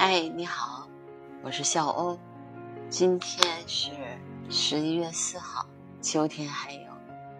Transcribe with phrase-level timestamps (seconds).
[0.00, 0.88] 嗨，你好，
[1.42, 2.16] 我是笑欧。
[2.88, 3.90] 今天是
[4.48, 5.66] 十一月四号，
[6.00, 6.86] 秋天还有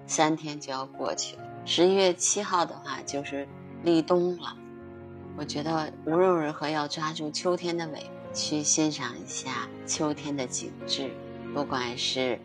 [0.08, 1.42] 三天就要过去了。
[1.64, 3.46] 十一月七号的话就是
[3.84, 4.56] 立冬了。
[5.36, 11.12] 我觉得无论如何要抓住秋天的尾，去欣赏一下秋天的景致，
[11.54, 12.40] 不管是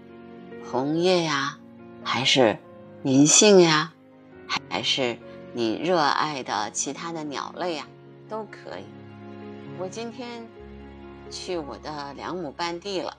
[0.71, 1.57] 红叶呀，
[2.03, 2.59] 还是
[3.01, 3.91] 银杏呀，
[4.69, 5.17] 还是
[5.53, 7.87] 你热爱的其他的鸟类呀，
[8.29, 8.85] 都可以。
[9.79, 10.47] 我今天
[11.31, 13.17] 去我的两亩半地了，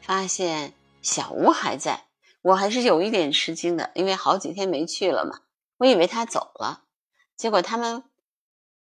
[0.00, 2.06] 发现小吴还在，
[2.40, 5.42] 我还是有一点吃惊的，因为好几天没去了嘛，
[5.76, 6.84] 我以为他走了，
[7.36, 8.04] 结果他们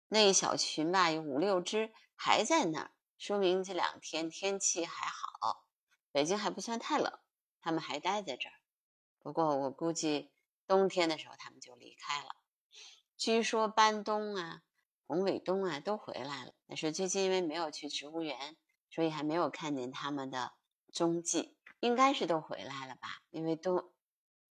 [0.08, 5.64] 那一小群吧，有五六只还在那儿，说明这两天天气还好，
[6.12, 7.18] 北京还不算太冷，
[7.60, 8.54] 他们还待在这儿。
[9.18, 10.30] 不过我估计
[10.66, 12.36] 冬天的时候他们就离开了，
[13.16, 14.62] 据说搬冬啊。
[15.08, 16.52] 红尾东啊，都回来了。
[16.66, 18.36] 但是最近因为没有去植物园，
[18.90, 20.52] 所以还没有看见他们的
[20.92, 21.56] 踪迹。
[21.80, 23.22] 应该是都回来了吧？
[23.30, 23.90] 因为冬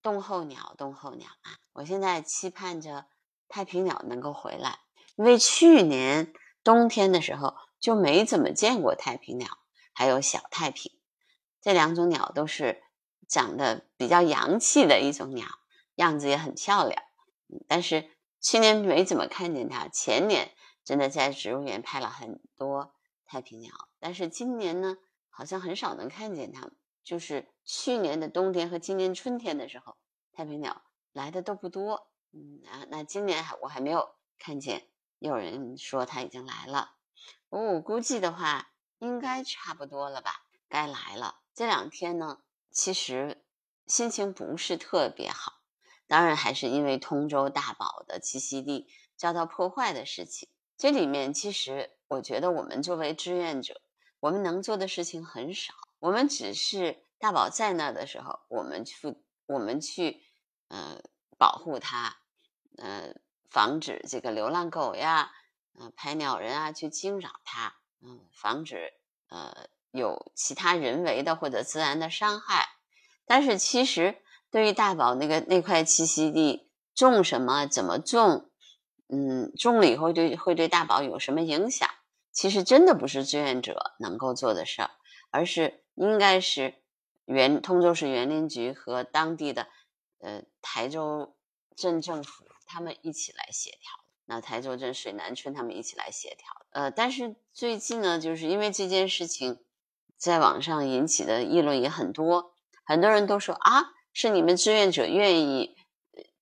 [0.02, 1.60] 冬候鸟，冬候鸟啊！
[1.74, 3.06] 我现在期盼着
[3.48, 4.80] 太平鸟能够回来，
[5.16, 9.60] 因为去年冬天的时候就没怎么见过太平鸟，
[9.94, 10.92] 还有小太平
[11.62, 12.82] 这两种鸟都是
[13.28, 15.46] 长得比较洋气的一种鸟，
[15.94, 17.04] 样子也很漂亮。
[17.68, 18.10] 但是。
[18.40, 20.54] 去年没怎么看见它，前年
[20.88, 22.94] 真的在植物园拍了很多
[23.26, 24.98] 太平鸟，但是今年呢，
[25.30, 26.74] 好像很少能看见它们。
[27.04, 29.98] 就是去年的冬天和今年春天的时候，
[30.32, 32.08] 太平鸟来的都不多。
[32.32, 34.88] 嗯啊，那今年还我还没有看见
[35.20, 36.96] 有人说它已经来了。
[37.50, 41.42] 我我估计的话，应该差不多了吧，该来了。
[41.54, 42.40] 这两天呢，
[42.72, 43.44] 其实
[43.86, 45.60] 心情不是特别好。
[46.08, 50.48] 当然还是因为通州大宝的栖息地遭到破坏的事情。
[50.78, 53.82] 这里面其实我觉得我们作为志愿者，
[54.20, 55.74] 我们能做的事情很少。
[56.00, 60.22] 我们只是大宝在那的时候，我们去我们去
[60.68, 61.02] 呃
[61.38, 62.18] 保护它，
[62.78, 63.16] 呃
[63.50, 65.32] 防止这个流浪狗呀、
[65.80, 68.94] 嗯拍鸟人啊去惊扰它，嗯防止
[69.30, 72.68] 呃有其他人为的或者自然的伤害。
[73.26, 74.22] 但是其实。
[74.50, 78.47] 对于大宝那个那块栖息地种什么怎么种，
[79.10, 81.90] 嗯，种了以后对会对大宝有什么影响？
[82.32, 84.92] 其实真的不是志愿者能够做的事儿，
[85.32, 86.76] 而是应该是
[87.26, 89.68] 园通州市园林局和当地的
[90.20, 91.36] 呃台州
[91.76, 93.80] 镇政府他们一起来协调。
[94.26, 96.48] 那台州镇水南村他们一起来协调。
[96.72, 99.60] 呃，但是最近呢，就是因为这件事情
[100.18, 102.54] 在网上引起的议论也很多，
[102.84, 103.94] 很多人都说啊。
[104.14, 105.77] 是你们志愿者愿意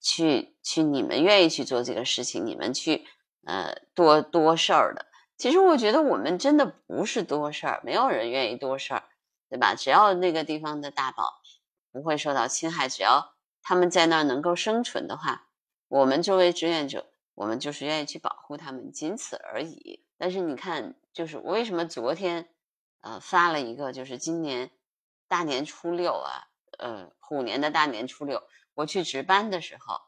[0.06, 3.08] 去去，你们愿意去做这个事情，你们去
[3.44, 5.08] 呃多多事儿的。
[5.36, 9.04] 其实我觉得我们真的不是多事儿，没有人愿意多事儿，
[9.50, 9.74] 对吧？
[9.74, 11.42] 只要那个地方的大宝
[11.92, 13.34] 不会受到侵害，只要
[13.64, 15.48] 他们在那儿能够生存的话，
[15.88, 20.06] 我们作为志愿者，我们就是愿意去保护他们，仅此而已。
[20.20, 22.48] 但是你看，就是我为什么昨天
[23.02, 24.70] 呃发了一个，就是今年
[25.28, 26.48] 大年初六啊。
[26.78, 28.44] 呃，虎年的大年初六，
[28.76, 30.00] 我去值班的时候，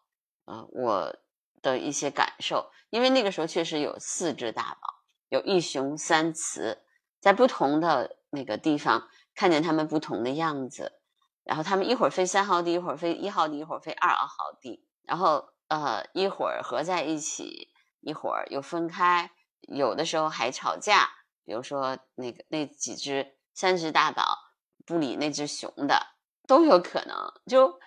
[0.45, 1.16] 呃，我
[1.61, 6.83] 的一些感受，因为那个时候确实有四只大宝，有一雄三雌，
[7.19, 11.00] 在不同的那个地方看见它们不同的样子，
[11.44, 14.28] 然后它们一会儿飞三号地，一会儿飞一号地，一会儿飞二号
[14.61, 17.69] 地，然后呃一会儿合在一起，
[18.01, 21.09] 一会儿又分开，有的时候还吵架，
[21.45, 24.38] 比如说那个那几只三只大宝
[24.85, 26.17] 不理那只雄的。
[26.47, 27.78] 都有可能，就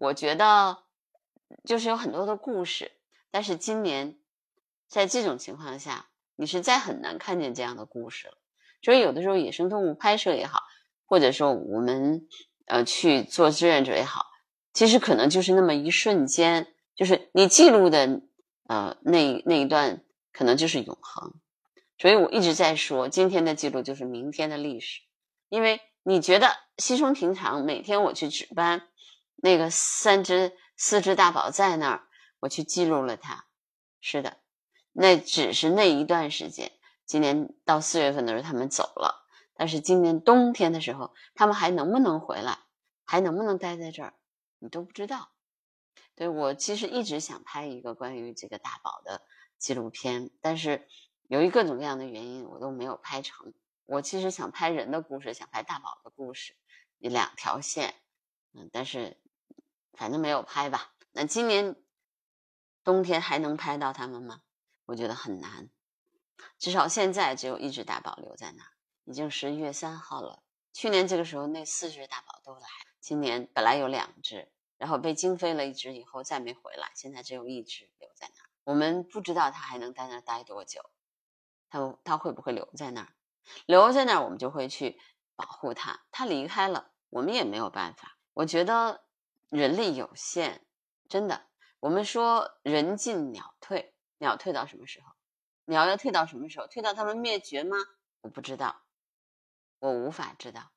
[0.00, 0.78] 我觉得，
[1.62, 2.92] 就是有很多的故事。
[3.30, 4.16] 但是今年，
[4.88, 6.06] 在这种情况下，
[6.36, 8.38] 你实在很难看见这样的故事了。
[8.80, 10.62] 所以有的时候，野生动物拍摄也好，
[11.04, 12.26] 或者说我们
[12.64, 14.24] 呃去做志愿者也好，
[14.72, 18.22] 其实可能就是那么一瞬间，就是你记录的
[18.68, 21.34] 呃那那一段，可能就是永恒。
[21.98, 25.02] 所以我一直在说，今天的记录就是明天的历史，
[25.50, 25.82] 因为。
[26.02, 26.48] 你觉得
[26.78, 27.62] 稀松平常？
[27.62, 28.88] 每天我去值班，
[29.42, 32.08] 那个三只、四只大宝在那儿，
[32.40, 33.46] 我去记录了它。
[34.00, 34.38] 是的，
[34.92, 36.72] 那只是那一段时间。
[37.04, 39.26] 今年到四月份的时候，他们走了。
[39.54, 42.60] 但是今年冬天的时候，他们还能不能回来？
[43.04, 44.14] 还能不能待在这儿？
[44.58, 45.32] 你都不知道。
[46.14, 49.22] 对我其实一直想拍一个关于这个大宝的
[49.58, 50.86] 纪录片，但是
[51.28, 53.52] 由于各种各样的原因，我都没有拍成。
[53.86, 56.54] 我其实想拍人的故事，想拍大宝的故事，
[56.98, 57.94] 两条线，
[58.54, 59.16] 嗯，但是
[60.00, 60.94] 反正没有拍吧。
[61.12, 61.76] 那今年
[62.82, 64.40] 冬天还能拍到他们吗？
[64.86, 65.68] 我觉得很难。
[66.58, 68.70] 至少现在只有一只大宝留在那儿，
[69.04, 70.42] 已经十一月三号了。
[70.72, 72.66] 去年这个时候那四只大宝都来，
[72.98, 78.48] 今年本来有两只，然后被惊飞了一只以后再没回来，现在只有一只留在那儿。
[78.64, 80.80] 我们不知道它还能在那儿待多久，
[81.68, 83.12] 它它会不会留在那儿？
[83.66, 84.98] 留在那儿我们就会去
[85.36, 88.16] 保护它，它离开了我们也没有办法。
[88.32, 89.04] 我觉得
[89.50, 90.62] 人力有限，
[91.08, 91.46] 真的。
[91.80, 95.12] 我们说人进鸟退，鸟退到什么时候？
[95.64, 96.66] 鸟要退到什么时候？
[96.66, 97.76] 退到它们灭绝吗？
[98.22, 98.82] 我不知道，
[99.80, 100.70] 我无法知道，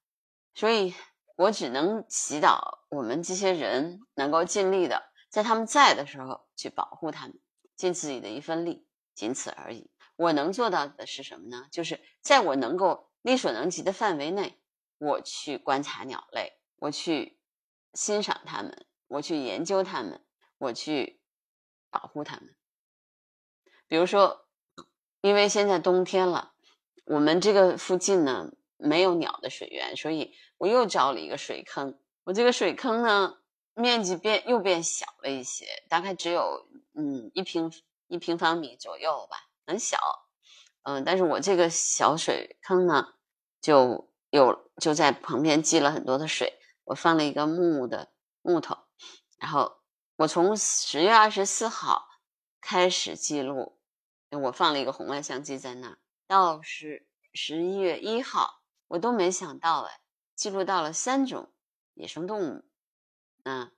[0.56, 0.96] 所以
[1.36, 7.40] 我只能祈祷我们这些人能够尽力的在他们在的时候去保护他们，
[7.76, 9.92] 尽自己的一份力，仅此而已。
[10.16, 11.68] 我能做到的是什么呢？
[11.72, 14.60] 就是在我能够力所能及的范围内，
[14.98, 17.40] 我去观察鸟类，我去
[17.94, 20.22] 欣赏它们，我去研究它们。
[20.60, 21.20] 我去
[21.90, 22.56] 保护它们，
[23.90, 24.46] 比如说，
[25.20, 26.54] 因为现在冬天了，
[27.04, 32.00] 我们这个附近呢没有鸟的水源，所以我又找了一个水坑。
[32.24, 33.40] 我这个水坑呢
[33.74, 37.70] 面积变又变小了一些，大概只有嗯一平
[38.08, 39.98] 一平方米左右吧，很小。
[40.84, 43.16] 嗯，但是我这个小水坑呢
[43.60, 46.54] 就有就在旁边积了很多的水，
[46.86, 48.78] 我放了一个木的木头，
[49.38, 49.80] 然后。
[50.16, 52.08] 我从十月二十四号
[52.62, 53.80] 开始记录，
[54.30, 55.98] 我放了一个红外相机在那儿，
[56.28, 60.02] 到是十一月一号，我都没想到哎，
[60.36, 61.52] 记录到了三种
[61.96, 62.64] 野生动物，
[63.44, 63.72] 那，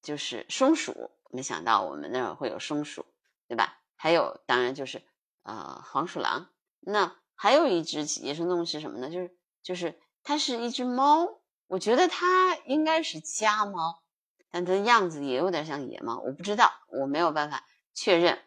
[0.00, 3.04] 就是松鼠，没想到我们那儿会有松鼠，
[3.46, 3.82] 对吧？
[3.94, 5.02] 还有当然就是
[5.42, 6.48] 呃黄鼠狼，
[6.80, 9.10] 那还有一只野生动物是什么呢？
[9.10, 14.02] 就是就是它是一只猫，我觉得它应该是家猫。
[14.50, 18.42] 但它的样子也有点像野猫，我不知道，我没有办法确认。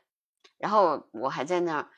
[0.57, 1.91] 然后我还在那儿，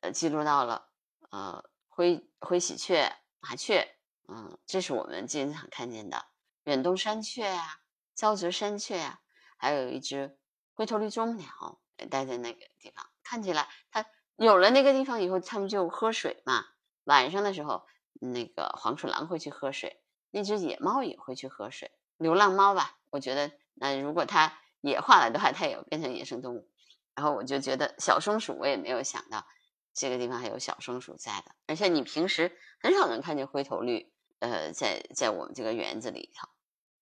[0.00, 0.88] 呃，记录到了，
[1.30, 3.96] 呃，灰灰喜鹊、麻雀，
[4.28, 6.24] 嗯，这是我们经常看见的
[6.64, 7.80] 远东山雀呀、
[8.16, 9.20] 沼泽山雀呀，
[9.56, 10.38] 还有一只
[10.72, 13.04] 灰头绿啄木鸟待在那个地方。
[13.24, 16.64] 看起来它有了那个地方以后，它们就喝水嘛。
[17.02, 17.84] 晚上的时候，
[18.20, 22.98] 那个黄鼠狼会去喝水，那只野猫也会去喝水，流浪猫吧。
[23.10, 26.68] 我觉得，那如果它野化了的话，它也变成野生动物。
[27.14, 29.46] 然后我就觉得小松鼠，我也没有想到
[29.92, 31.54] 这个地方还有小松鼠在的。
[31.66, 36.48] 而且你平时很少能看见灰头绿，呃，在在我们这个园子里头，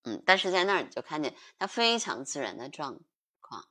[0.03, 2.99] 嗯，但是在那儿你就看见它非常自然的状
[3.39, 3.65] 况。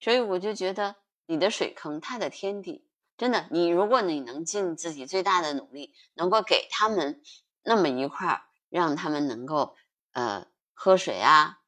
[0.00, 2.86] 所以我就觉得你的水坑，它的天地，
[3.16, 7.22] 真的，你如果你能尽自己最大的努力，能够给他们
[7.62, 8.42] 那么一块儿，
[8.76, 9.74] 让他们能够
[10.12, 11.58] 呃喝水啊。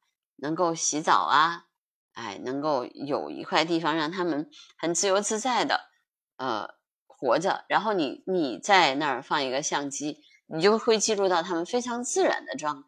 [0.41, 1.65] 能够洗澡啊，
[2.13, 5.89] 哎，能够有一块地方让他们很自由自在的，
[6.37, 6.75] 呃，
[7.07, 7.65] 活着。
[7.67, 12.87] 然后你你在那儿放一个相机，你就会记录到他们非常自然的状态。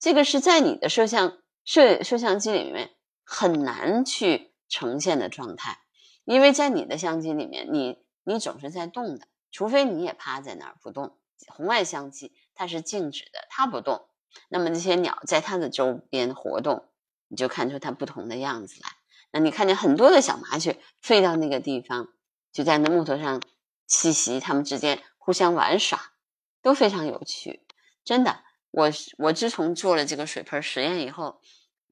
[0.00, 2.90] 这个是在你的摄像摄摄像机里面
[3.22, 5.78] 很难去呈现的状态，
[6.24, 11.16] 因为在你的相机里面，你你总是在动的，除非你也趴在那儿不动。
[11.46, 14.06] 红外相机它是静止的，它不动。
[14.50, 16.90] 那么这些鸟在它的周边活动，
[17.28, 18.90] 你就看出它不同的样子来。
[19.30, 22.12] 那你看见很多的小麻雀飞到那个地方，
[22.52, 23.40] 就在那木头上
[23.88, 26.12] 栖息，它们之间互相玩耍，
[26.60, 27.66] 都非常有趣。
[28.04, 31.40] 真的，我我自从做了这个水盆实验以后，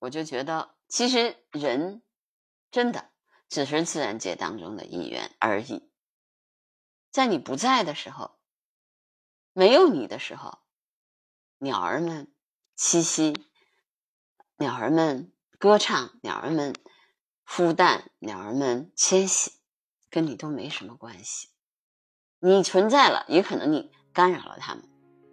[0.00, 2.02] 我就觉得其实人
[2.70, 3.08] 真的
[3.48, 5.88] 只是自然界当中的一员而已。
[7.10, 8.38] 在你不在的时候，
[9.58, 10.60] 没有你的时候。
[11.58, 12.32] 鸟儿们
[12.78, 13.44] 栖息，
[14.56, 16.72] 鸟儿们歌唱，鸟儿们
[17.44, 19.50] 孵蛋，鸟儿们迁徙，
[20.10, 21.48] 跟你都没什么关系。
[22.38, 24.84] 你存在了，也可能你干扰了它们，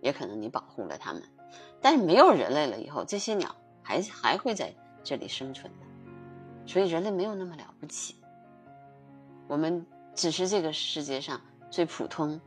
[0.02, 1.22] 也可能你保护了它们。
[1.80, 5.86] 但是没有人类了以后，这些鸟还还会在这里生存的。
[6.66, 8.16] 所以人类没有那么了不起，
[9.48, 11.40] 我们只是这个世界上
[11.70, 12.42] 最普通、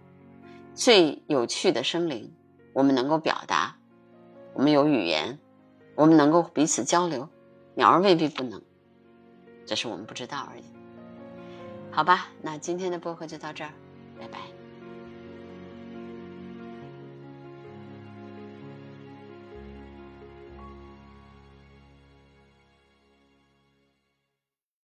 [0.78, 2.32] 最有趣的生灵。
[2.72, 3.74] 我们能够表达，
[4.54, 5.40] 我们有语言，
[5.96, 7.28] 我们能够彼此交流，
[7.74, 8.62] 鸟儿未必不能，
[9.66, 10.62] 只是我们不知道而已。
[11.90, 13.72] 好吧，那今天的播客就到这儿，
[14.20, 14.38] 拜拜。